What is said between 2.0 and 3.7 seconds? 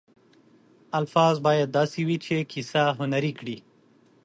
وي چې کیسه هنري کړي.